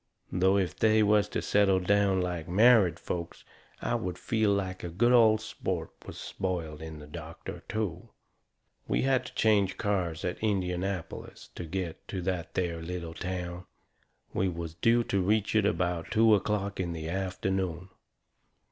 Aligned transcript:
Though 0.31 0.57
if 0.57 0.75
they 0.79 1.03
was 1.03 1.29
to 1.29 1.43
settle 1.43 1.79
down 1.79 2.21
like 2.21 2.47
married 2.49 2.97
folks 2.97 3.45
I 3.83 3.93
would 3.93 4.17
feel 4.17 4.51
like 4.51 4.83
a 4.83 4.89
good 4.89 5.11
old 5.11 5.41
sport 5.41 5.91
was 6.07 6.17
spoiled 6.17 6.81
in 6.81 6.97
the 6.97 7.05
doctor, 7.05 7.61
too. 7.69 8.09
We 8.87 9.03
had 9.03 9.27
to 9.27 9.35
change 9.35 9.77
cars 9.77 10.25
at 10.25 10.41
Indianapolis 10.41 11.51
to 11.53 11.65
get 11.65 12.07
to 12.07 12.19
that 12.23 12.55
there 12.55 12.81
little 12.81 13.13
town. 13.13 13.65
We 14.33 14.47
was 14.49 14.73
due 14.73 15.03
to 15.03 15.21
reach 15.21 15.53
it 15.55 15.67
about 15.67 16.09
two 16.09 16.33
o'clock 16.33 16.79
in 16.79 16.93
the 16.93 17.07
afternoon. 17.07 17.89